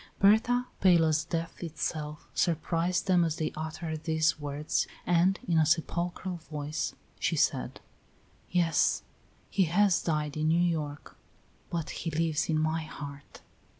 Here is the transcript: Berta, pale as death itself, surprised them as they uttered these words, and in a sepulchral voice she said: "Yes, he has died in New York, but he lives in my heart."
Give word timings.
Berta, 0.19 0.65
pale 0.79 1.05
as 1.05 1.23
death 1.25 1.61
itself, 1.61 2.27
surprised 2.33 3.05
them 3.05 3.23
as 3.23 3.35
they 3.35 3.53
uttered 3.55 4.03
these 4.05 4.39
words, 4.39 4.87
and 5.05 5.39
in 5.47 5.59
a 5.59 5.63
sepulchral 5.67 6.37
voice 6.37 6.95
she 7.19 7.35
said: 7.35 7.79
"Yes, 8.49 9.03
he 9.51 9.65
has 9.65 10.01
died 10.01 10.35
in 10.37 10.47
New 10.47 10.57
York, 10.59 11.15
but 11.69 11.91
he 11.91 12.09
lives 12.09 12.49
in 12.49 12.59
my 12.59 12.81
heart." 12.81 13.41